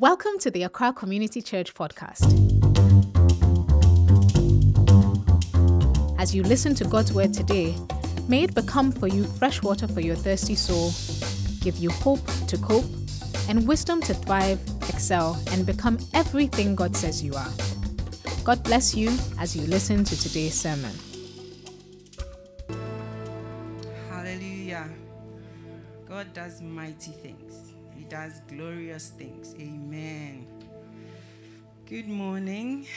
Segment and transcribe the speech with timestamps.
[0.00, 2.24] Welcome to the Accra Community Church podcast.
[6.18, 7.76] As you listen to God's word today,
[8.26, 10.90] may it become for you fresh water for your thirsty soul,
[11.60, 12.86] give you hope to cope,
[13.46, 14.58] and wisdom to thrive,
[14.88, 17.52] excel, and become everything God says you are.
[18.42, 20.94] God bless you as you listen to today's sermon.
[24.08, 24.88] Hallelujah.
[26.08, 27.69] God does mighty things.
[28.10, 29.54] Does glorious things.
[29.60, 30.44] Amen.
[31.86, 32.88] Good morning.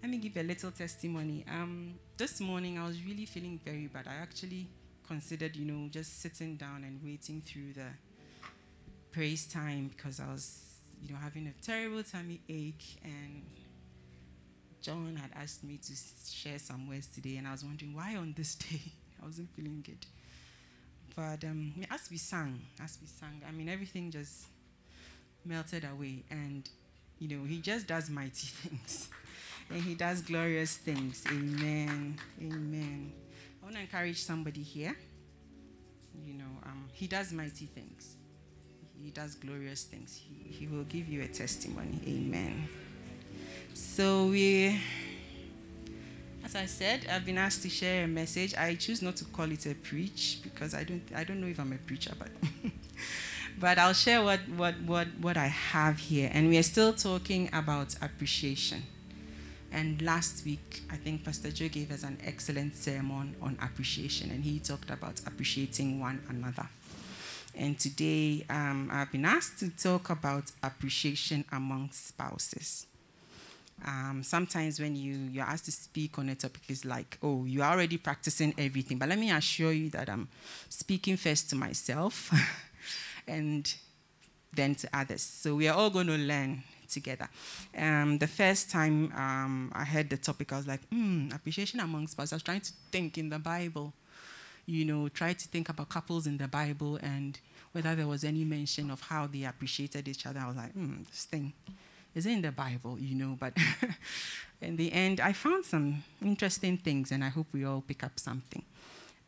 [0.00, 1.44] Let me give a little testimony.
[1.50, 4.06] Um, this morning I was really feeling very bad.
[4.06, 4.68] I actually
[5.08, 7.88] considered, you know, just sitting down and waiting through the
[9.10, 10.62] praise time because I was,
[11.02, 13.42] you know, having a terrible tummy ache and
[14.80, 15.92] John had asked me to
[16.30, 18.82] share some words today, and I was wondering why on this day
[19.20, 20.06] I wasn't feeling good.
[21.16, 24.46] But um, as we sang, as we sang, I mean, everything just
[25.44, 26.68] melted away, and
[27.18, 28.30] you know, He just does mighty
[28.62, 29.08] things,
[29.70, 31.24] and He does glorious things.
[31.30, 32.18] Amen.
[32.40, 33.12] Amen.
[33.62, 34.96] I want to encourage somebody here.
[36.26, 38.16] You know, um, He does mighty things.
[39.02, 40.18] He does glorious things.
[40.18, 42.00] He, he will give you a testimony.
[42.06, 42.66] Amen.
[43.74, 44.80] So we,
[46.44, 48.54] as I said, I've been asked to share a message.
[48.54, 51.58] I choose not to call it a preach because I don't, I don't know if
[51.58, 52.28] I'm a preacher, but,
[53.58, 56.30] but I'll share what, what, what, what I have here.
[56.32, 58.82] And we are still talking about appreciation.
[59.72, 64.44] And last week, I think Pastor Joe gave us an excellent sermon on appreciation, and
[64.44, 66.68] he talked about appreciating one another.
[67.56, 72.86] And today, um, I've been asked to talk about appreciation among spouses.
[73.86, 77.64] Um, sometimes when you, you're asked to speak on a topic, it's like, oh, you're
[77.64, 78.98] already practicing everything.
[78.98, 80.28] But let me assure you that I'm
[80.68, 82.32] speaking first to myself
[83.28, 83.72] and
[84.52, 85.22] then to others.
[85.22, 87.28] So we are all going to learn together.
[87.76, 92.12] Um, the first time um, I heard the topic, I was like, hmm, appreciation amongst
[92.12, 92.32] spouses.
[92.32, 93.92] I was trying to think in the Bible,
[94.66, 97.38] you know, try to think about couples in the Bible and
[97.72, 100.40] whether there was any mention of how they appreciated each other.
[100.40, 101.52] I was like, hmm, this thing
[102.14, 103.56] is in the Bible, you know, but
[104.60, 108.18] in the end, I found some interesting things, and I hope we all pick up
[108.18, 108.62] something.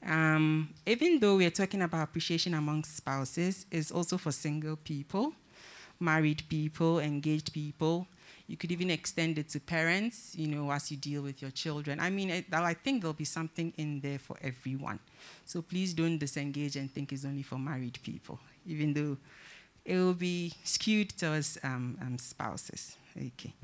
[0.05, 5.33] Um, even though we're talking about appreciation among spouses, it's also for single people,
[5.99, 8.07] married people, engaged people.
[8.47, 11.99] You could even extend it to parents, you know, as you deal with your children.
[11.99, 15.01] I mean, it, I think there'll be something in there for everyone.
[15.45, 19.17] So please don't disengage and think it's only for married people, even though
[19.87, 22.97] it will be skewed towards um, um, spouses.
[23.17, 23.55] Okay.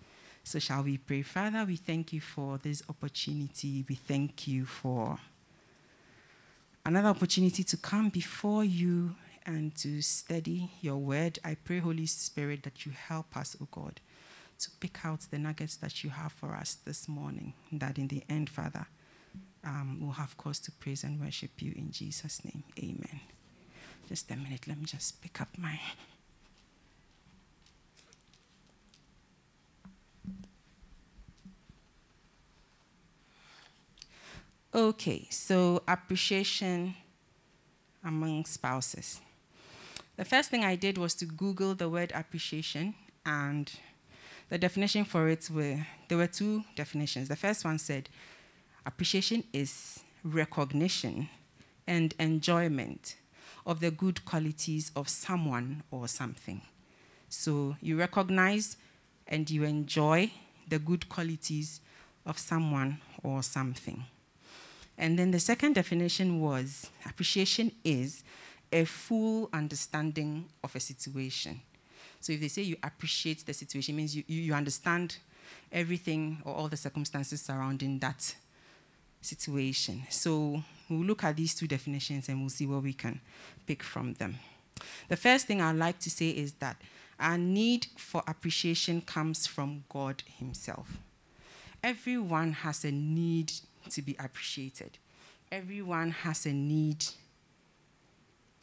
[0.44, 1.22] So, shall we pray?
[1.22, 3.84] Father, we thank you for this opportunity.
[3.88, 5.18] We thank you for
[6.86, 9.14] another opportunity to come before you
[9.46, 11.38] and to study your word.
[11.44, 14.00] I pray, Holy Spirit, that you help us, O oh God,
[14.60, 17.52] to pick out the nuggets that you have for us this morning.
[17.72, 18.86] That in the end, Father,
[19.64, 22.62] um, we'll have cause to praise and worship you in Jesus' name.
[22.78, 23.20] Amen.
[24.08, 25.78] Just a minute, let me just pick up my.
[34.74, 36.94] Okay, so appreciation
[38.02, 39.20] among spouses.
[40.16, 42.94] The first thing I did was to Google the word appreciation,
[43.26, 43.70] and
[44.48, 47.28] the definition for it were there were two definitions.
[47.28, 48.08] The first one said
[48.86, 51.28] appreciation is recognition
[51.86, 53.16] and enjoyment
[53.66, 56.62] of the good qualities of someone or something.
[57.28, 58.78] So you recognize
[59.28, 60.32] and you enjoy
[60.66, 61.82] the good qualities
[62.24, 64.06] of someone or something.
[64.98, 68.22] And then the second definition was appreciation is
[68.72, 71.60] a full understanding of a situation.
[72.20, 75.16] So if they say you appreciate the situation, it means you, you understand
[75.70, 78.34] everything or all the circumstances surrounding that
[79.20, 80.02] situation.
[80.08, 83.20] So we'll look at these two definitions and we'll see what we can
[83.66, 84.38] pick from them.
[85.08, 86.76] The first thing I'd like to say is that
[87.18, 90.98] our need for appreciation comes from God Himself.
[91.82, 93.52] Everyone has a need
[93.90, 94.98] to be appreciated.
[95.50, 97.04] Everyone has a need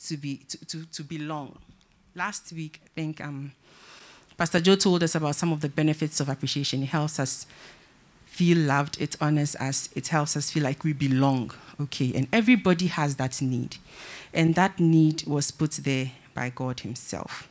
[0.06, 1.57] to be to, to, to belong.
[2.16, 3.51] Last week, I think um,
[4.38, 6.83] Pastor Joe told us about some of the benefits of appreciation.
[6.83, 7.45] It helps us
[8.25, 11.51] feel loved, it honors us, it helps us feel like we belong.
[11.81, 13.75] Okay, and everybody has that need.
[14.33, 17.49] And that need was put there by God Himself.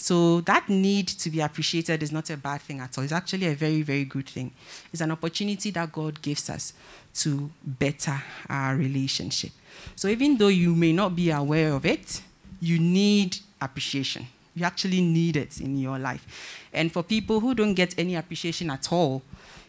[0.00, 3.04] So that need to be appreciated is not a bad thing at all.
[3.04, 4.50] It's actually a very, very good thing.
[4.90, 6.72] It's an opportunity that God gives us
[7.16, 8.18] to better
[8.48, 9.50] our relationship.
[9.96, 12.22] So even though you may not be aware of it,
[12.62, 14.26] you need appreciation.
[14.54, 16.66] You actually need it in your life.
[16.72, 19.20] And for people who don't get any appreciation at all,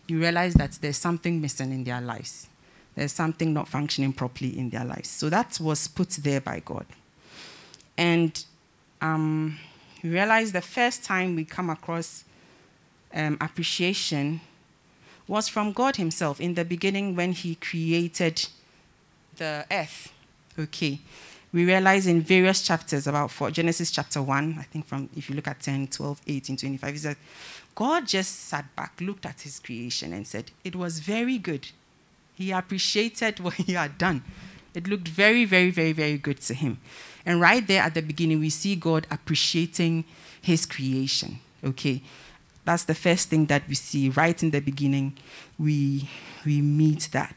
[0.07, 2.48] you realize that there's something missing in their lives.
[2.95, 5.10] There's something not functioning properly in their lives.
[5.10, 6.86] So that was put there by God.
[7.98, 8.45] And
[9.01, 9.60] um,
[10.03, 12.24] we realize the first time we come across
[13.13, 14.42] um, appreciation
[15.27, 18.48] was from God Himself in the beginning when He created
[19.38, 20.12] the earth.
[20.57, 21.00] Okay.
[21.53, 25.36] We realize in various chapters about for Genesis chapter 1, I think from if you
[25.36, 27.18] look at 10, 12, 18, 25, he said,
[27.75, 31.68] God just sat back, looked at his creation, and said, It was very good.
[32.36, 34.24] He appreciated what he had done.
[34.74, 36.80] It looked very, very, very, very good to him.
[37.26, 40.06] And right there at the beginning, we see God appreciating
[40.42, 41.40] his creation.
[41.64, 42.02] Okay?
[42.64, 45.18] That's the first thing that we see right in the beginning.
[45.60, 46.10] We,
[46.46, 47.36] we meet that.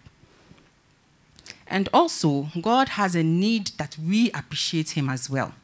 [1.67, 5.55] And also, God has a need that we appreciate him as well.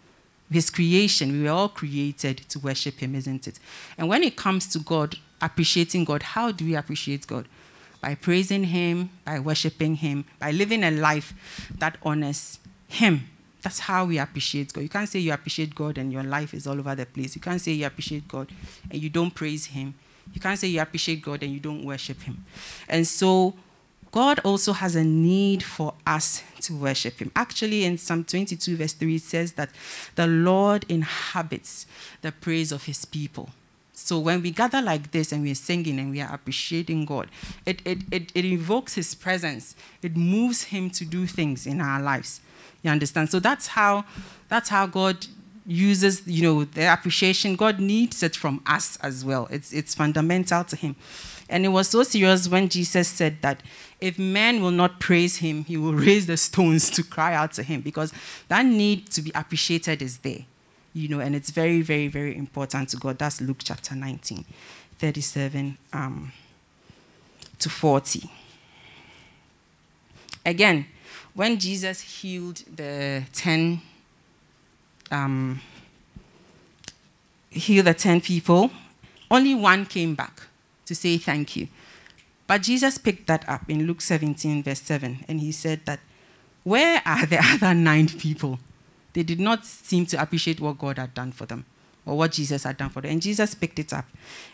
[0.50, 3.60] His creation, we were all created to worship him, isn't it?
[3.96, 7.46] And when it comes to God, appreciating God, how do we appreciate God?
[8.00, 11.34] By praising him, by worshiping him, by living a life
[11.78, 12.58] that honors
[12.88, 13.28] him.
[13.62, 14.80] That's how we appreciate God.
[14.82, 17.34] You can't say you appreciate God and your life is all over the place.
[17.34, 18.50] You can't say you appreciate God
[18.90, 19.94] and you don't praise Him.
[20.32, 22.44] You can't say you appreciate God and you don't worship Him.
[22.88, 23.54] And so,
[24.12, 27.30] God also has a need for us to worship Him.
[27.36, 29.70] Actually, in Psalm 22, verse 3, it says that
[30.16, 31.86] the Lord inhabits
[32.22, 33.50] the praise of His people.
[34.06, 37.28] So when we gather like this and we're singing and we are appreciating God,
[37.66, 42.00] it, it, it, it invokes His presence, it moves Him to do things in our
[42.00, 42.40] lives.
[42.82, 43.30] You understand?
[43.30, 44.04] So that's how
[44.48, 45.26] that's how God
[45.66, 47.56] uses, you know, the appreciation.
[47.56, 49.46] God needs it from us as well.
[49.50, 50.96] It's it's fundamental to him.
[51.48, 53.62] And it was so serious when Jesus said that
[54.00, 57.62] if man will not praise him, he will raise the stones to cry out to
[57.62, 58.12] him because
[58.48, 60.44] that need to be appreciated is there.
[60.92, 63.18] You know, and it's very, very, very important to God.
[63.18, 64.44] That's Luke chapter 19,
[64.98, 66.32] 37 um,
[67.58, 68.28] to 40.
[70.44, 70.86] Again,
[71.34, 73.82] when Jesus healed the 10
[75.10, 75.60] um,
[77.50, 78.70] healed the 10 people,
[79.30, 80.42] only one came back
[80.86, 81.68] to say thank you.
[82.46, 86.00] But Jesus picked that up in Luke 17, verse 7, and he said that,
[86.64, 88.58] Where are the other nine people?
[89.12, 91.64] They did not seem to appreciate what God had done for them
[92.06, 93.12] or what Jesus had done for them.
[93.12, 94.06] And Jesus picked it up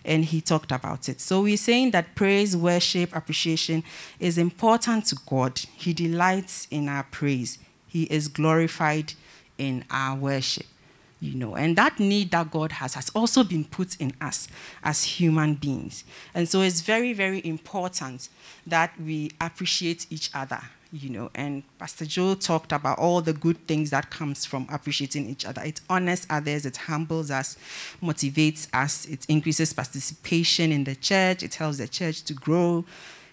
[0.05, 1.20] and he talked about it.
[1.20, 3.85] So we're saying that praise, worship, appreciation
[4.19, 5.58] is important to God.
[5.58, 9.14] He delights in our praise, He is glorified
[9.58, 10.67] in our worship.
[11.19, 14.49] You know, and that need that God has has also been put in us
[14.85, 16.05] as human beings.
[16.35, 18.29] And so it's very, very important
[18.67, 20.61] that we appreciate each other
[20.93, 25.29] you know, and Pastor Joe talked about all the good things that comes from appreciating
[25.29, 25.62] each other.
[25.62, 27.56] It honors others, it humbles us,
[28.03, 32.85] motivates us, it increases participation in the church, it helps the church to grow,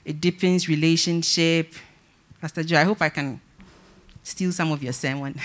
[0.04, 1.74] it deepens relationship.
[2.42, 3.40] Pastor Joe, I hope I can
[4.24, 5.40] steal some of your sermon.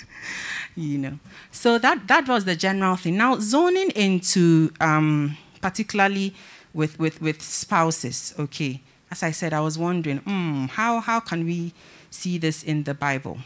[0.76, 1.18] you know.
[1.50, 3.16] So that that was the general thing.
[3.16, 6.34] Now zoning into um, particularly
[6.72, 11.44] with, with, with spouses, okay as I said, I was wondering, mm, how, how can
[11.44, 11.72] we
[12.10, 13.38] see this in the Bible?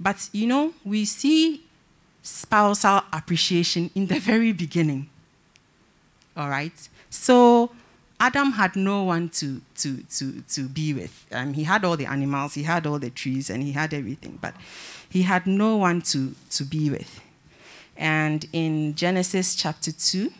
[0.00, 1.64] But, you know, we see
[2.22, 5.08] spousal appreciation in the very beginning.
[6.36, 6.72] All right?
[7.10, 7.70] So,
[8.18, 11.26] Adam had no one to, to, to, to be with.
[11.30, 14.38] Um, he had all the animals, he had all the trees, and he had everything,
[14.40, 14.54] but
[15.08, 17.20] he had no one to, to be with.
[17.96, 20.32] And in Genesis chapter 2,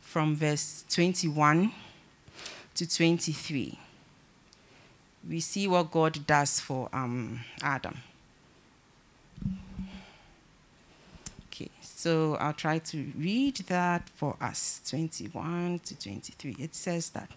[0.00, 1.72] from verse 21
[2.80, 3.78] to 23,
[5.28, 7.98] we see what God does for um, Adam.
[11.46, 16.56] Okay, so I'll try to read that for us 21 to 23.
[16.58, 17.30] It says that.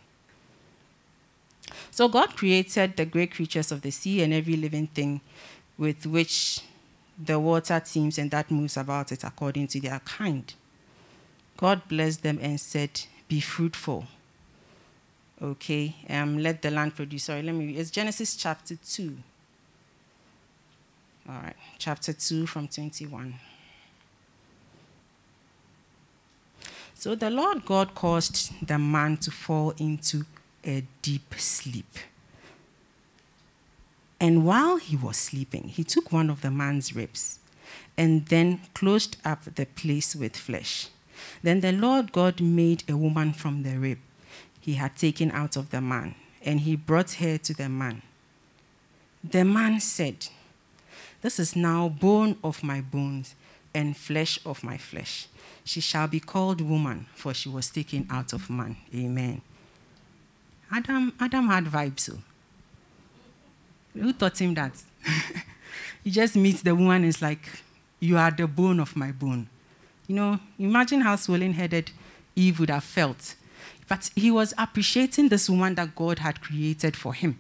[1.92, 5.20] So God created the great creatures of the sea and every living thing
[5.78, 6.62] with which
[7.22, 10.54] the water teems and that moves about it according to their kind.
[11.58, 14.08] God blessed them and said, Be fruitful
[15.44, 17.26] Okay, um, let the land produce.
[17.26, 17.76] Sorry, let me.
[17.76, 19.14] It's Genesis chapter 2.
[21.28, 23.34] All right, chapter 2 from 21.
[26.96, 30.24] So the Lord God caused the man to fall into
[30.64, 31.94] a deep sleep.
[34.22, 37.40] And while he was sleeping, he took one of the man's ribs
[37.98, 40.88] and then closed up the place with flesh.
[41.42, 43.98] Then the Lord God made a woman from the rib
[44.64, 48.02] he had taken out of the man, and he brought her to the man.
[49.22, 50.30] The man said,
[51.22, 53.36] This is now bone of my bones
[53.76, 55.28] and flesh of my flesh.
[55.66, 58.78] She shall be called woman, for she was taken out of man.
[58.96, 59.42] Amen.
[60.72, 62.00] Adam, Adam had vibes.
[62.00, 62.18] So.
[63.96, 64.82] Who taught him that?
[66.06, 67.46] he just meets the woman and is like,
[68.00, 69.50] You are the bone of my bone.
[70.08, 71.92] You know, imagine how swollen headed
[72.34, 73.36] Eve would have felt.
[73.88, 77.38] But he was appreciating this woman that God had created for him.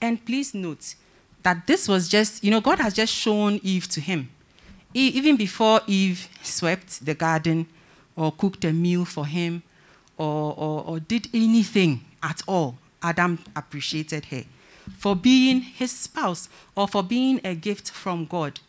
[0.00, 0.94] And please note
[1.42, 4.30] that this was just, you know, God has just shown Eve to him.
[4.94, 7.66] Even before Eve swept the garden
[8.16, 9.62] or cooked a meal for him
[10.16, 14.44] or, or, or did anything at all, Adam appreciated her
[14.96, 18.60] for being his spouse or for being a gift from God.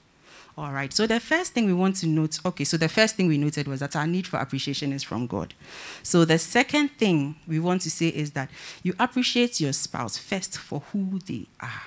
[0.59, 3.29] All right, so the first thing we want to note, okay, so the first thing
[3.29, 5.53] we noted was that our need for appreciation is from God.
[6.03, 8.49] So the second thing we want to say is that
[8.83, 11.83] you appreciate your spouse first for who they are.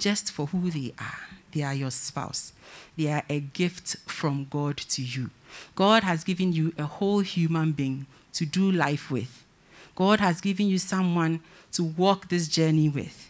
[0.00, 1.20] Just for who they are.
[1.52, 2.52] They are your spouse,
[2.98, 5.30] they are a gift from God to you.
[5.76, 9.44] God has given you a whole human being to do life with.
[9.94, 11.38] God has given you someone
[11.74, 13.28] to walk this journey with.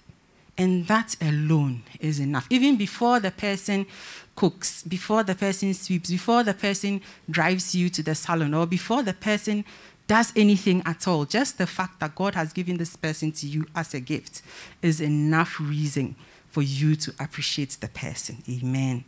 [0.59, 2.47] And that alone is enough.
[2.51, 3.87] Even before the person
[4.35, 9.03] cooks, before the person sweeps, before the person drives you to the salon, or before
[9.03, 9.65] the person
[10.07, 13.67] does anything at all, just the fact that God has given this person to you
[13.75, 14.43] as a gift
[14.83, 16.17] is enough reason
[16.51, 18.43] for you to appreciate the person.
[18.49, 19.05] Amen.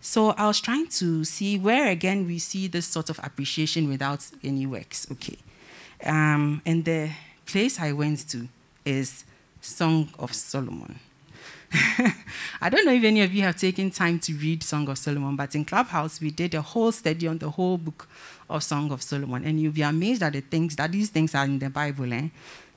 [0.00, 4.24] So I was trying to see where again we see this sort of appreciation without
[4.44, 5.08] any works.
[5.10, 5.38] Okay.
[6.04, 7.10] Um, and the
[7.46, 8.46] place I went to
[8.84, 9.24] is
[9.60, 10.98] Song of Solomon.
[12.60, 15.36] I don't know if any of you have taken time to read Song of Solomon,
[15.36, 18.08] but in Clubhouse we did a whole study on the whole book
[18.48, 21.44] of Song of Solomon, and you'll be amazed at the things that these things are
[21.44, 22.12] in the Bible.
[22.12, 22.28] Eh?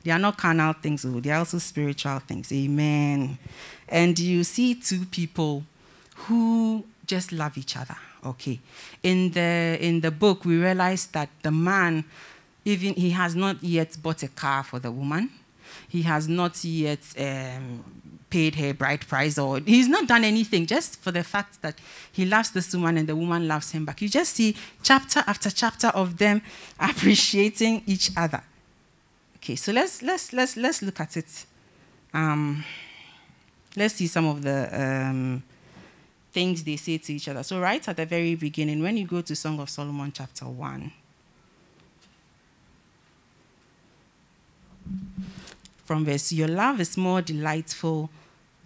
[0.03, 2.51] They are not carnal things, oh, they are also spiritual things.
[2.51, 3.37] Amen.
[3.89, 5.63] And you see two people
[6.15, 7.97] who just love each other.
[8.25, 8.59] Okay.
[9.03, 12.03] In the in the book, we realize that the man,
[12.65, 15.29] even he has not yet bought a car for the woman
[15.89, 17.83] he has not yet um,
[18.29, 21.75] paid her bride price or he's not done anything just for the fact that
[22.11, 24.01] he loves this woman and the woman loves him back.
[24.01, 26.41] You just see chapter after chapter of them
[26.79, 28.41] appreciating each other.
[29.37, 31.45] Okay, so let's let's let's let's look at it.
[32.13, 32.65] Um,
[33.75, 35.43] let's see some of the um,
[36.33, 37.43] things they say to each other.
[37.43, 40.91] So right at the very beginning, when you go to Song of Solomon chapter one.
[45.87, 48.09] From verse, Your love is more delightful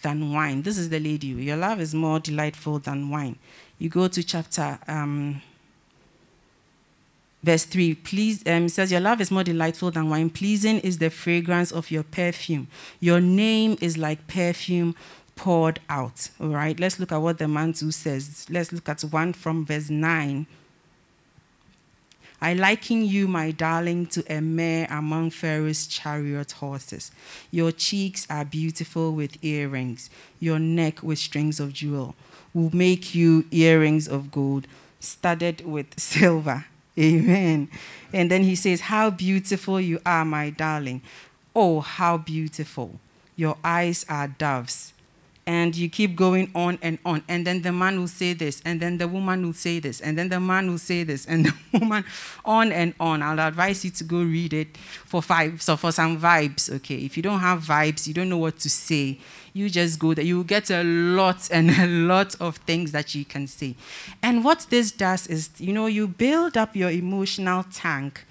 [0.01, 0.63] than wine.
[0.63, 1.27] This is the lady.
[1.27, 3.37] Your love is more delightful than wine.
[3.77, 5.41] You go to chapter um,
[7.43, 11.09] verse 3 please um, says your love is more delightful than wine pleasing is the
[11.09, 12.67] fragrance of your perfume
[12.99, 14.95] your name is like perfume
[15.35, 19.01] poured out all right let's look at what the man too says let's look at
[19.01, 20.45] one from verse 9
[22.41, 27.11] I liken you, my darling, to a mare among Pharaoh's chariot horses.
[27.51, 32.15] Your cheeks are beautiful with earrings, your neck with strings of jewel.
[32.53, 34.65] Will make you earrings of gold,
[34.99, 36.65] studded with silver.
[36.97, 37.69] Amen.
[38.11, 41.01] And then he says, How beautiful you are, my darling.
[41.55, 42.99] Oh, how beautiful.
[43.35, 44.93] Your eyes are doves
[45.47, 47.23] and you keep going on and on.
[47.27, 50.17] And then the man will say this, and then the woman will say this, and
[50.17, 52.05] then the man will say this, and the woman
[52.45, 53.23] on and on.
[53.23, 56.73] I'll advise you to go read it for five, so for some vibes.
[56.75, 59.17] Okay, if you don't have vibes, you don't know what to say.
[59.53, 60.23] You just go there.
[60.23, 63.75] You will get a lot and a lot of things that you can say.
[64.21, 68.25] And what this does is, you know, you build up your emotional tank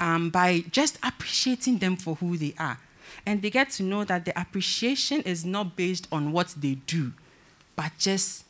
[0.00, 2.78] um, by just appreciating them for who they are
[3.26, 7.12] and they get to know that the appreciation is not based on what they do,
[7.76, 8.44] but just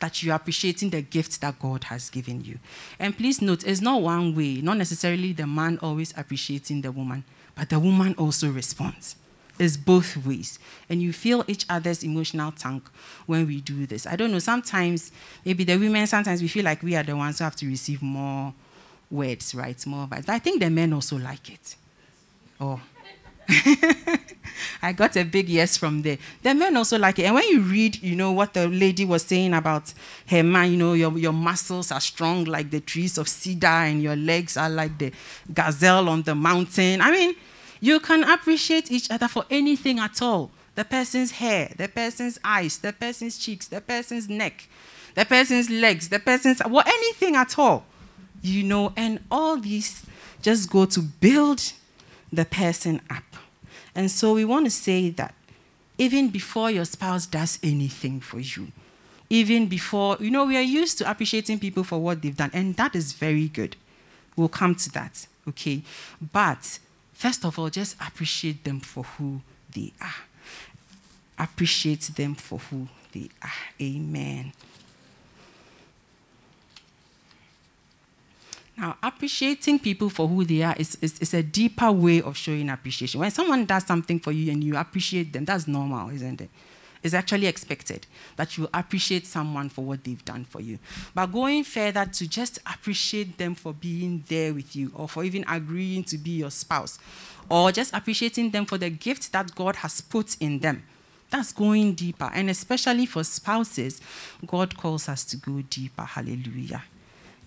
[0.00, 2.58] that you're appreciating the gift that God has given you.
[2.98, 7.24] And please note, it's not one way, not necessarily the man always appreciating the woman,
[7.54, 9.16] but the woman also responds.
[9.58, 10.58] It's both ways.
[10.88, 12.82] And you feel each other's emotional tank
[13.26, 14.06] when we do this.
[14.06, 15.12] I don't know, sometimes,
[15.44, 18.02] maybe the women, sometimes we feel like we are the ones who have to receive
[18.02, 18.52] more
[19.10, 19.86] words, right?
[19.86, 20.28] More advice.
[20.28, 21.76] I think the men also like it.
[22.60, 22.80] Oh,
[24.82, 26.18] I got a big yes from there.
[26.42, 27.24] The men also like it.
[27.24, 29.92] And when you read, you know, what the lady was saying about
[30.28, 34.02] her man, you know, your, your muscles are strong like the trees of cedar and
[34.02, 35.12] your legs are like the
[35.52, 37.00] gazelle on the mountain.
[37.00, 37.34] I mean,
[37.80, 40.50] you can appreciate each other for anything at all.
[40.74, 44.68] The person's hair, the person's eyes, the person's cheeks, the person's neck,
[45.14, 47.84] the person's legs, the person's, well, anything at all.
[48.42, 50.04] You know, and all these
[50.42, 51.72] just go to build
[52.32, 53.24] the person up.
[53.94, 55.34] And so we want to say that
[55.98, 58.72] even before your spouse does anything for you,
[59.30, 62.76] even before, you know, we are used to appreciating people for what they've done, and
[62.76, 63.76] that is very good.
[64.36, 65.82] We'll come to that, okay?
[66.32, 66.78] But
[67.12, 69.40] first of all, just appreciate them for who
[69.72, 70.14] they are.
[71.38, 73.50] Appreciate them for who they are.
[73.80, 74.52] Amen.
[78.76, 82.68] Now, appreciating people for who they are is, is, is, a deeper way of showing
[82.68, 83.20] appreciation.
[83.20, 86.50] When someone does something for you and you appreciate them, that's normal, isn't it?
[87.04, 90.78] It's actually expected that you appreciate someone for what they've done for you.
[91.14, 95.44] But going further to just appreciate them for being there with you or for even
[95.46, 96.98] agreeing to be your spouse
[97.50, 100.82] or just appreciating them for the gift that God has put in them.
[101.28, 102.30] That's going deeper.
[102.32, 104.00] And especially for spouses,
[104.46, 106.04] God calls us to go deeper.
[106.04, 106.82] Hallelujah.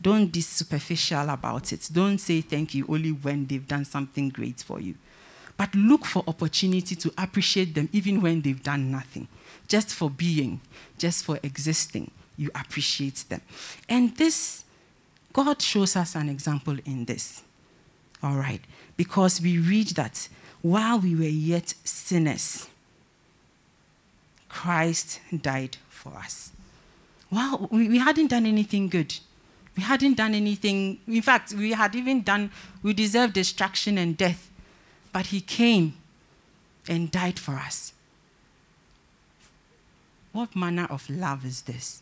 [0.07, 1.89] Don't be superficial about it.
[1.91, 4.95] Don't say thank you only when they've done something great for you.
[5.57, 9.27] But look for opportunity to appreciate them even when they've done nothing.
[9.67, 10.61] Just for being,
[10.97, 13.41] just for existing, you appreciate them.
[13.89, 14.63] And this,
[15.33, 17.43] God shows us an example in this.
[18.23, 18.61] All right.
[18.95, 20.29] Because we read that
[20.61, 22.69] while we were yet sinners,
[24.47, 26.53] Christ died for us.
[27.29, 29.13] Well, we, we hadn't done anything good.
[29.77, 30.99] We hadn't done anything.
[31.07, 32.49] In fact, we had even done,
[32.81, 34.49] we deserved destruction and death.
[35.13, 35.93] But he came
[36.89, 37.93] and died for us.
[40.31, 42.01] What manner of love is this?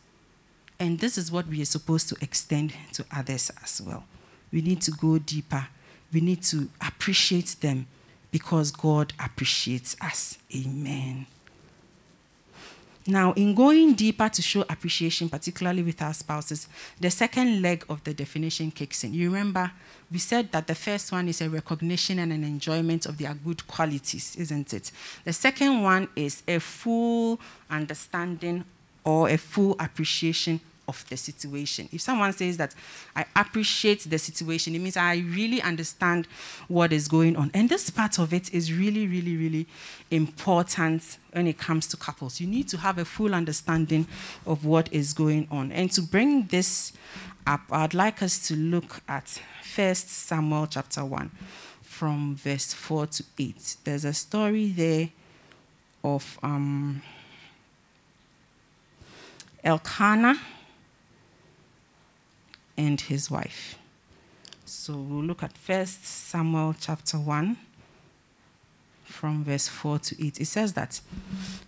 [0.80, 4.06] And this is what we are supposed to extend to others as well.
[4.52, 5.68] We need to go deeper.
[6.12, 7.88] We need to appreciate them
[8.32, 10.38] because God appreciates us.
[10.56, 11.28] Amen.
[13.08, 16.68] Now, in going deeper to show appreciation, particularly with our spouses,
[17.00, 19.14] the second leg of the definition kicks in.
[19.14, 19.72] You remember,
[20.12, 23.68] we said that the first one is a recognition and an enjoyment of their good
[23.68, 24.92] qualities, isn't it?
[25.24, 28.66] The second one is a full understanding
[29.04, 31.90] or a full appreciation of the situation.
[31.92, 32.76] If someone says that
[33.16, 36.28] I appreciate the situation, it means I really understand
[36.68, 37.52] what is going on.
[37.54, 39.68] And this part of it is really, really, really
[40.12, 42.40] important when it comes to couples.
[42.40, 44.08] You need to have a full understanding
[44.46, 45.72] of what is going on.
[45.72, 46.94] And to bring this
[47.48, 49.42] up, I'd like us to look at
[49.76, 51.32] 1 Samuel chapter 1
[51.82, 53.78] from verse 4 to 8.
[53.84, 55.10] There's a story there
[56.04, 57.02] of um,
[59.64, 60.40] Elkanah
[62.78, 63.78] and his wife.
[64.66, 67.58] So we'll look at First Samuel chapter 1
[69.04, 70.42] from verse 4 to 8.
[70.42, 71.02] It says that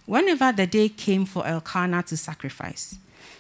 [0.06, 2.98] whenever the day came for Elkanah to sacrifice,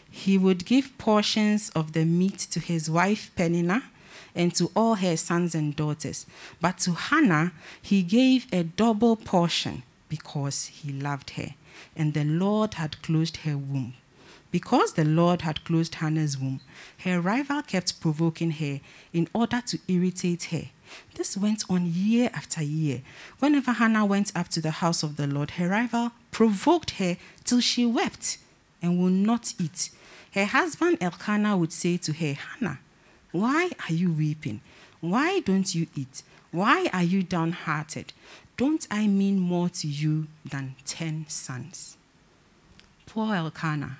[0.10, 3.84] he would give portions of the meat to his wife Peninnah
[4.36, 6.25] and to all her sons and daughters.
[6.62, 7.51] But to Hannah,
[7.82, 11.56] he gave a double portion because he loved her,
[11.95, 13.95] and the Lord had closed her womb.
[14.49, 16.62] Because the Lord had closed Hannah's womb,
[16.99, 18.79] her rival kept provoking her
[19.12, 20.69] in order to irritate her.
[21.15, 23.01] This went on year after year.
[23.39, 27.60] Whenever Hannah went up to the house of the Lord, her rival provoked her till
[27.60, 28.38] she wept
[28.81, 29.89] and would not eat.
[30.33, 32.79] Her husband Elkanah would say to her, Hannah,
[33.31, 34.62] why are you weeping?
[35.01, 36.23] Why don't you eat?
[36.51, 38.13] Why are you downhearted?
[38.55, 41.97] Don't I mean more to you than ten sons?
[43.05, 43.97] Poor Elkanah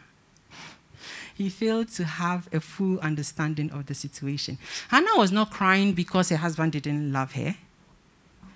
[1.38, 4.58] he failed to have a full understanding of the situation.
[4.90, 7.56] Hannah was not crying because her husband didn't love her.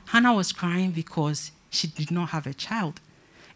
[0.07, 2.99] Hannah was crying because she did not have a child.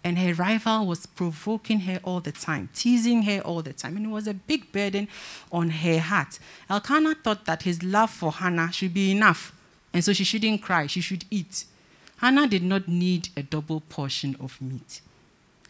[0.03, 3.97] And her rival was provoking her all the time, teasing her all the time.
[3.97, 5.07] And it was a big burden
[5.51, 6.37] on her heart.
[6.69, 9.51] Elkanah thought that his love for Hannah should be enough.
[9.91, 11.65] And so she shouldn't cry, she should eat.
[12.17, 15.01] Hannah did not need a double portion of meat.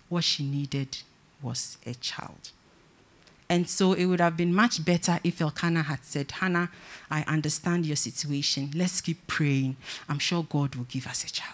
[0.09, 0.97] What she needed
[1.41, 2.51] was a child.
[3.49, 6.69] And so it would have been much better if Elkanah had said, Hannah,
[7.11, 8.71] I understand your situation.
[8.73, 9.77] Let's keep praying.
[10.09, 11.53] I'm sure God will give us a child.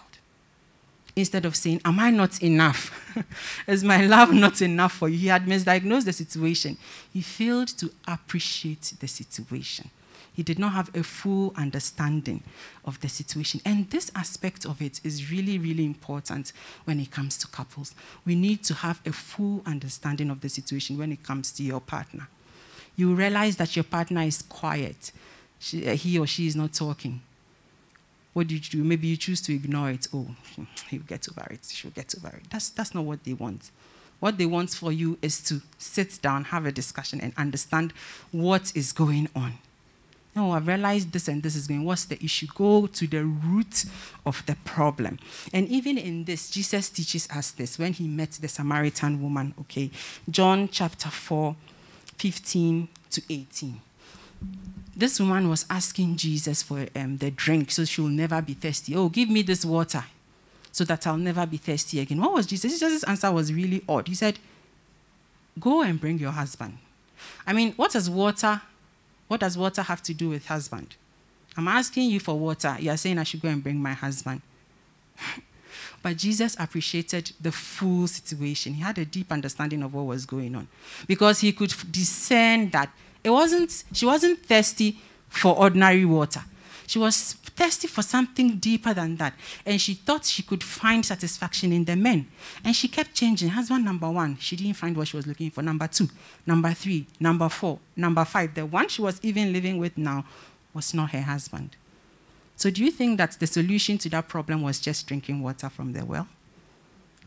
[1.14, 3.14] Instead of saying, Am I not enough?
[3.66, 5.18] Is my love not enough for you?
[5.18, 6.78] He had misdiagnosed the situation.
[7.12, 9.90] He failed to appreciate the situation.
[10.34, 12.42] He did not have a full understanding
[12.84, 13.60] of the situation.
[13.64, 16.52] And this aspect of it is really, really important
[16.84, 17.94] when it comes to couples.
[18.24, 21.80] We need to have a full understanding of the situation when it comes to your
[21.80, 22.28] partner.
[22.96, 25.12] You realize that your partner is quiet,
[25.58, 27.20] she, uh, he or she is not talking.
[28.32, 28.82] What do you do?
[28.82, 30.08] Maybe you choose to ignore it.
[30.14, 30.26] Oh,
[30.88, 31.66] he'll get over it.
[31.70, 32.44] She'll get over it.
[32.50, 33.70] That's, that's not what they want.
[34.20, 37.92] What they want for you is to sit down, have a discussion, and understand
[38.30, 39.58] what is going on
[40.34, 41.84] No, I've realized this and this is going.
[41.84, 42.46] What's the issue?
[42.54, 43.84] Go to the root
[44.24, 45.18] of the problem.
[45.52, 49.90] And even in this, Jesus teaches us this when he met the Samaritan woman, okay?
[50.30, 51.54] John chapter 4,
[52.16, 53.80] 15 to 18.
[54.96, 58.96] This woman was asking Jesus for um, the drink so she'll never be thirsty.
[58.96, 60.04] Oh, give me this water
[60.70, 62.20] so that I'll never be thirsty again.
[62.20, 62.78] What was Jesus?
[62.78, 64.08] Jesus' answer was really odd.
[64.08, 64.38] He said,
[65.60, 66.78] Go and bring your husband.
[67.46, 68.62] I mean, what does water,
[69.28, 70.96] what does water have to do with husband?
[71.56, 72.76] I'm asking you for water.
[72.78, 74.42] You are saying I should go and bring my husband.
[76.02, 78.74] but Jesus appreciated the full situation.
[78.74, 80.68] He had a deep understanding of what was going on
[81.06, 82.90] because he could discern that
[83.22, 86.42] it wasn't, she wasn't thirsty for ordinary water.
[86.86, 89.34] She was thirsty for something deeper than that.
[89.64, 92.28] And she thought she could find satisfaction in the men.
[92.64, 93.50] And she kept changing.
[93.50, 95.62] Husband number one, she didn't find what she was looking for.
[95.62, 96.08] Number two,
[96.46, 98.54] number three, number four, number five.
[98.54, 100.24] The one she was even living with now
[100.74, 101.76] was not her husband.
[102.56, 105.92] So, do you think that the solution to that problem was just drinking water from
[105.92, 106.28] the well?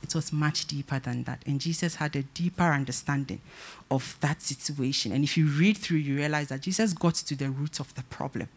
[0.02, 1.42] It was much deeper than that.
[1.48, 3.42] And Jesus had a deeper understanding
[3.90, 5.12] of that situation.
[5.12, 8.04] And if you read through, you realize that Jesus got to the root of the
[8.04, 8.48] problem.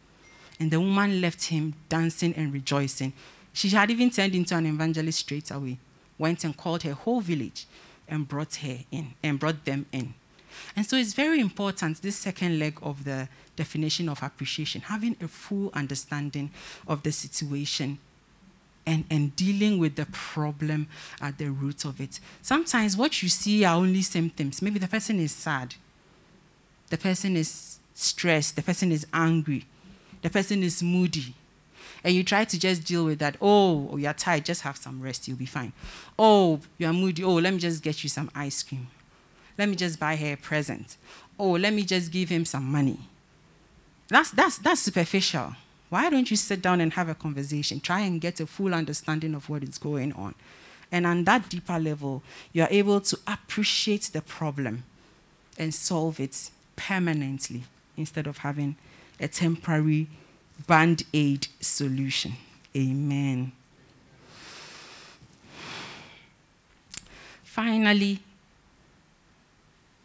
[0.60, 3.12] And the woman left him dancing and rejoicing.
[3.52, 5.78] She had even turned into an evangelist straight away,
[6.18, 7.66] went and called her whole village
[8.08, 10.14] and brought her in and brought them in.
[10.74, 15.28] And so it's very important, this second leg of the definition of appreciation, having a
[15.28, 16.50] full understanding
[16.86, 17.98] of the situation
[18.86, 20.88] and, and dealing with the problem
[21.20, 22.20] at the root of it.
[22.42, 24.62] Sometimes what you see are only symptoms.
[24.62, 25.74] Maybe the person is sad,
[26.88, 29.66] the person is stressed, the person is angry,
[30.22, 31.34] the person is moody.
[32.04, 33.36] And you try to just deal with that.
[33.40, 35.72] Oh, oh, you're tired, just have some rest, you'll be fine.
[36.18, 37.24] Oh, you're moody.
[37.24, 38.88] Oh, let me just get you some ice cream.
[39.56, 40.96] Let me just buy her a present.
[41.38, 43.00] Oh, let me just give him some money.
[44.08, 45.54] That's, that's, that's superficial.
[45.90, 47.80] Why don't you sit down and have a conversation?
[47.80, 50.34] Try and get a full understanding of what is going on.
[50.92, 54.84] And on that deeper level, you are able to appreciate the problem
[55.58, 57.64] and solve it permanently
[57.96, 58.76] instead of having
[59.20, 60.08] a temporary
[60.66, 62.32] band aid solution.
[62.76, 63.52] Amen.
[67.42, 68.20] Finally,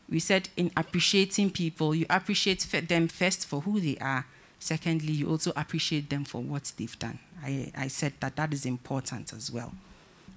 [0.09, 4.25] we said in appreciating people, you appreciate them first for who they are.
[4.59, 7.19] Secondly, you also appreciate them for what they've done.
[7.43, 9.73] I, I said that that is important as well.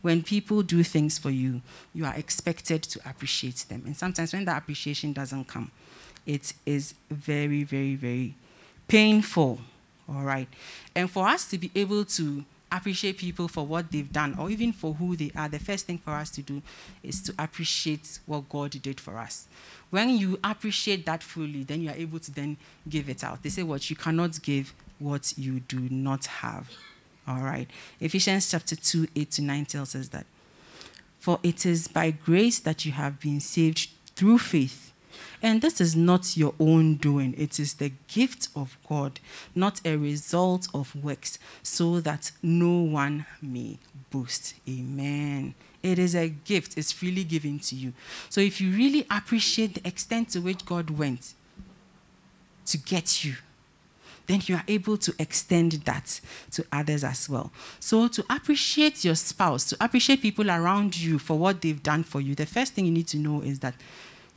[0.02, 1.62] When people do things for you,
[1.94, 3.82] you are expected to appreciate them.
[3.86, 5.70] And sometimes when that appreciation doesn't come,
[6.26, 8.34] it is very, very, very
[8.88, 9.58] painful.
[10.08, 10.48] All right.
[10.94, 14.72] And for us to be able to appreciate people for what they've done or even
[14.72, 16.62] for who they are, the first thing for us to do
[17.02, 19.46] is to appreciate what God did for us.
[19.90, 22.56] When you appreciate that fully, then you are able to then
[22.88, 23.42] give it out.
[23.42, 26.70] They say what you cannot give what you do not have.
[27.28, 27.68] All right.
[28.00, 30.26] Ephesians chapter 2, 8 to 9 tells us that.
[31.18, 34.92] For it is by grace that you have been saved through faith
[35.42, 39.20] and this is not your own doing, it is the gift of God,
[39.54, 43.78] not a result of works, so that no one may
[44.10, 44.54] boast.
[44.68, 45.54] Amen.
[45.82, 47.92] It is a gift, it's freely given to you.
[48.28, 51.34] So if you really appreciate the extent to which God went
[52.66, 53.36] to get you,
[54.26, 56.20] then you are able to extend that
[56.52, 57.52] to others as well.
[57.80, 62.20] So, to appreciate your spouse, to appreciate people around you for what they've done for
[62.20, 63.74] you, the first thing you need to know is that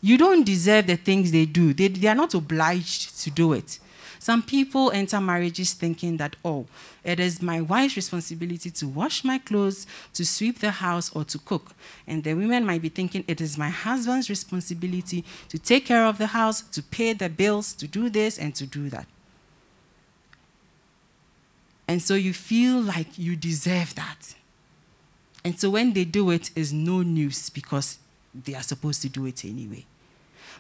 [0.02, 1.74] you don't deserve the things they do.
[1.74, 3.80] They, they are not obliged to do it.
[4.20, 6.68] Some people enter marriages thinking that, oh,
[7.06, 11.40] it is my wife's responsibility to wash my clothes, to sweep the house, or to
[11.40, 11.72] cook.
[12.06, 16.18] And the women might be thinking it is my husband's responsibility to take care of
[16.18, 19.08] the house, to pay the bills, to do this and to do that.
[21.88, 24.36] And so you feel like you deserve that.
[25.46, 27.98] And so when they do it, is no news because
[28.34, 29.86] they are supposed to do it anyway.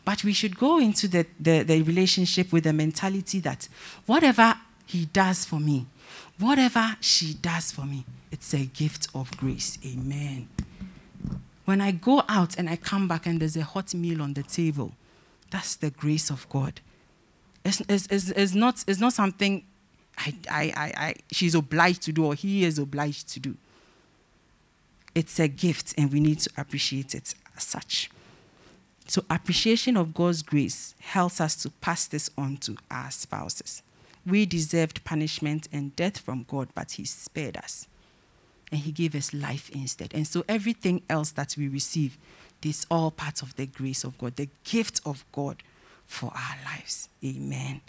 [0.05, 3.67] But we should go into the, the, the relationship with the mentality that
[4.05, 4.55] whatever
[4.86, 5.86] he does for me,
[6.39, 9.77] whatever she does for me, it's a gift of grace.
[9.86, 10.47] Amen.
[11.65, 14.43] When I go out and I come back and there's a hot meal on the
[14.43, 14.93] table,
[15.51, 16.82] that's the grace of God.
[17.63, 19.63] It's, it's, it's, it's not, it's not something
[20.17, 23.55] I, I, I, I, she's obliged to do or he is obliged to do.
[25.15, 28.10] It's a gift and we need to appreciate it as such.
[29.08, 33.82] So, appreciation of God's grace helps us to pass this on to our spouses.
[34.24, 37.88] We deserved punishment and death from God, but He spared us.
[38.72, 40.13] And He gave us life instead.
[40.13, 42.19] And so, everything else that we receive
[42.63, 45.63] is all part of the grace of God, the gift of God
[46.06, 47.10] for our lives.
[47.26, 47.82] Amen.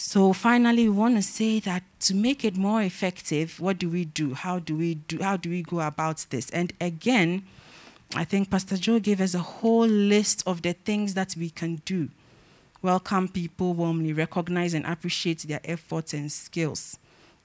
[0.00, 4.04] So finally, we want to say that to make it more effective, what do we
[4.04, 4.32] do?
[4.32, 5.20] How do we do?
[5.20, 6.48] How do we go about this?
[6.50, 7.42] And again,
[8.14, 11.82] I think Pastor Joe gave us a whole list of the things that we can
[11.84, 12.10] do.
[12.80, 16.96] Welcome people warmly, recognize and appreciate their efforts and skills.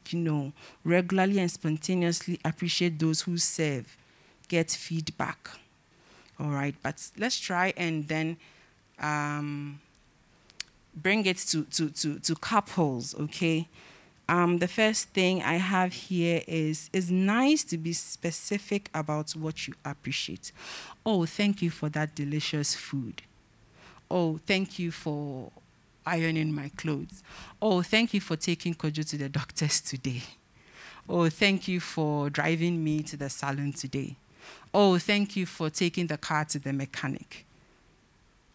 [0.09, 3.97] You know, regularly and spontaneously appreciate those who serve.
[4.47, 5.49] Get feedback.
[6.39, 8.37] All right, but let's try and then
[8.99, 9.79] um,
[10.95, 13.67] bring it to, to, to, to couples, okay?
[14.29, 19.67] Um, the first thing I have here is it's nice to be specific about what
[19.67, 20.51] you appreciate.
[21.05, 23.21] Oh, thank you for that delicious food.
[24.09, 25.51] Oh, thank you for
[26.05, 27.23] ironing my clothes.
[27.61, 30.21] Oh, thank you for taking Kojo to the doctors today.
[31.09, 34.15] Oh, thank you for driving me to the salon today.
[34.73, 37.45] Oh, thank you for taking the car to the mechanic.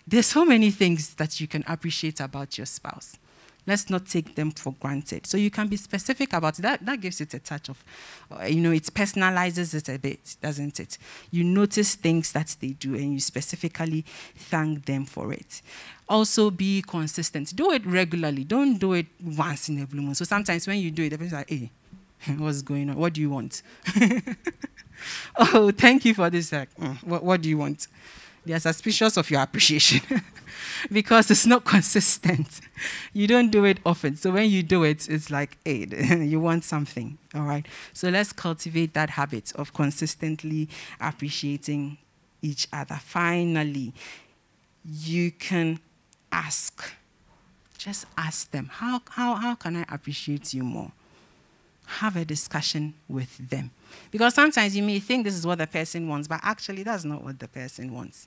[0.08, 3.18] There's so many things that you can appreciate about your spouse.
[3.66, 5.26] Let's not take them for granted.
[5.26, 6.62] So you can be specific about it.
[6.62, 7.84] That, that gives it a touch of,
[8.32, 10.96] uh, you know, it personalizes it a bit, doesn't it?
[11.30, 15.60] You notice things that they do and you specifically thank them for it.
[16.08, 17.54] Also, be consistent.
[17.54, 18.44] Do it regularly.
[18.44, 20.14] Don't do it once in a blue moon.
[20.14, 21.70] So sometimes when you do it, the person's like, hey,
[22.38, 22.96] what's going on?
[22.96, 23.60] What do you want?
[25.36, 26.50] oh, thank you for this.
[26.50, 27.86] Like, mm, what, what do you want?
[28.48, 30.00] They are suspicious of your appreciation
[30.90, 32.62] because it's not consistent.
[33.12, 34.16] You don't do it often.
[34.16, 35.86] So when you do it, it's like, hey,
[36.24, 37.18] you want something.
[37.34, 37.66] All right.
[37.92, 41.98] So let's cultivate that habit of consistently appreciating
[42.40, 42.94] each other.
[42.94, 43.92] Finally,
[44.82, 45.78] you can
[46.32, 46.94] ask.
[47.76, 50.90] Just ask them, how, how, how can I appreciate you more?
[51.84, 53.72] Have a discussion with them.
[54.10, 57.22] Because sometimes you may think this is what the person wants, but actually, that's not
[57.22, 58.26] what the person wants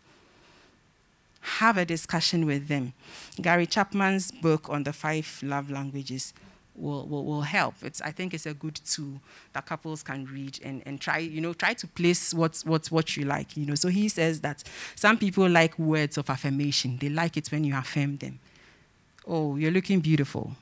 [1.41, 2.93] have a discussion with them.
[3.41, 6.34] Gary Chapman's book on the five love languages
[6.75, 7.75] will, will, will help.
[7.82, 9.21] It's, I think it's a good tool
[9.54, 13.17] that couples can read and, and try, you know, try to place what, what, what
[13.17, 13.75] you like, you know.
[13.75, 14.63] So he says that
[14.95, 16.97] some people like words of affirmation.
[16.97, 18.39] They like it when you affirm them.
[19.27, 20.56] Oh, you're looking beautiful.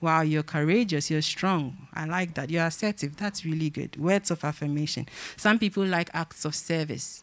[0.00, 1.76] Wow, you're courageous, you're strong.
[1.92, 2.48] I like that.
[2.48, 3.16] You're assertive.
[3.16, 3.96] That's really good.
[3.96, 5.06] Words of affirmation.
[5.36, 7.22] Some people like acts of service.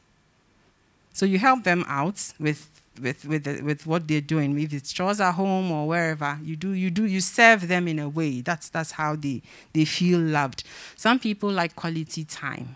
[1.18, 2.70] So you help them out with
[3.02, 4.60] with with the, with what they're doing.
[4.60, 7.98] If it's chores at home or wherever, you do you do you serve them in
[7.98, 8.42] a way.
[8.42, 9.42] That's that's how they
[9.74, 10.64] they feel loved.
[10.96, 12.76] Some people like quality time.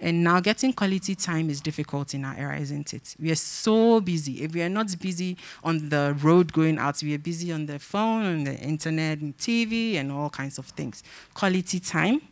[0.00, 3.16] And now getting quality time is difficult in our era, isn't it?
[3.20, 4.42] We are so busy.
[4.42, 7.78] If we are not busy on the road going out, we are busy on the
[7.78, 11.02] phone, on the internet, and TV, and all kinds of things.
[11.34, 12.22] Quality time.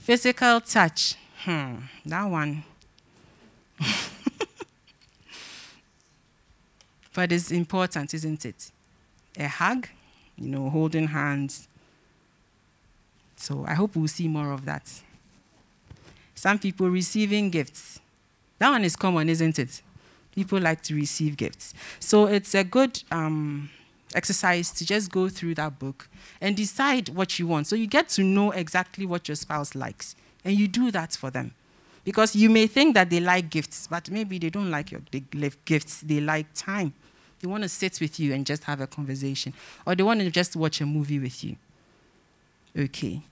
[0.00, 1.14] Physical touch.
[1.44, 1.76] Hmm,
[2.06, 2.64] that one
[7.14, 8.70] but it's important, isn't it?
[9.38, 9.88] A hug,
[10.36, 11.68] you know, holding hands.
[13.36, 15.02] So I hope we'll see more of that.
[16.34, 18.00] Some people receiving gifts.
[18.58, 19.82] That one is common, isn't it?
[20.34, 21.74] People like to receive gifts.
[22.00, 23.70] So it's a good um,
[24.14, 26.08] exercise to just go through that book
[26.40, 27.66] and decide what you want.
[27.66, 31.30] So you get to know exactly what your spouse likes, and you do that for
[31.30, 31.52] them.
[32.04, 35.00] Because you may think that they like gifts, but maybe they don't like your
[35.64, 36.00] gifts.
[36.00, 36.92] They like time.
[37.40, 39.54] They want to sit with you and just have a conversation.
[39.86, 41.56] Or they want to just watch a movie with you.
[42.76, 43.22] Okay.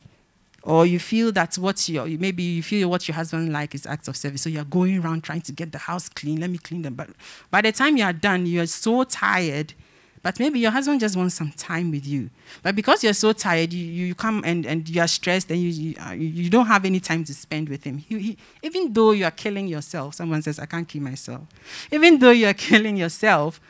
[0.63, 4.09] Or you feel that what your maybe you feel what your husband like is acts
[4.09, 4.43] of service.
[4.43, 6.41] So you're going around trying to get the house clean.
[6.41, 6.95] Let me clean them.
[6.95, 7.11] But
[7.51, 9.75] by the time you are done, you're so tired
[10.23, 12.31] but maybe your husband just wants some time with you.
[12.63, 15.69] But because you're so tired, you, you come and, and you are stressed and you,
[15.69, 17.99] you, uh, you don't have any time to spend with him.
[17.99, 21.43] He, he, even though you are killing yourself, someone says, I can't kill myself.
[21.91, 23.61] Even though you are killing yourself,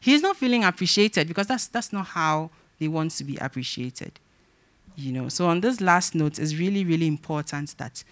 [0.00, 4.20] he's not feeling appreciated because that's, that's not how they want to be appreciated.
[4.96, 8.04] You know, so on this last note, it's really, really important that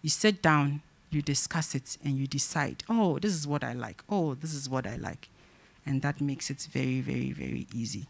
[0.00, 0.80] you sit down,
[1.10, 4.02] you discuss it, and you decide, oh, this is what I like.
[4.08, 5.28] Oh, this is what I like
[5.86, 8.06] and that makes it very, very, very easy.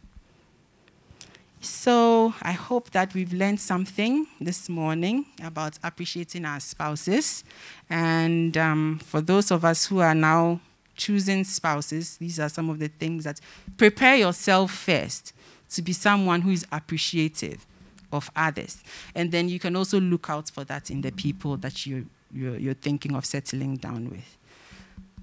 [1.62, 7.44] So I hope that we've learned something this morning about appreciating our spouses.
[7.90, 10.60] And um, for those of us who are now
[10.96, 13.40] choosing spouses, these are some of the things that
[13.76, 15.34] prepare yourself first
[15.70, 17.66] to be someone who is appreciative
[18.10, 18.82] of others.
[19.14, 22.56] And then you can also look out for that in the people that you, you're,
[22.56, 24.38] you're thinking of settling down with.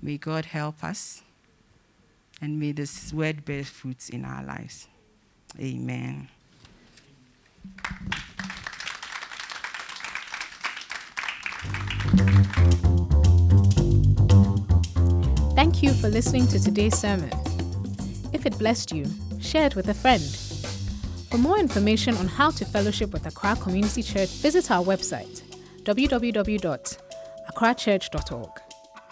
[0.04, 1.24] May God help us
[2.42, 4.88] and may this word bear fruits in our lives.
[5.60, 6.30] Amen.
[15.56, 17.32] Thank you for listening to today's sermon.
[18.32, 19.06] If it blessed you,
[19.40, 20.22] share it with a friend.
[21.32, 25.42] For more information on how to fellowship with Accra Community Church, visit our website
[25.84, 28.62] www.accrachurch.org.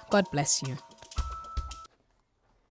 [0.10, 0.78] God bless you.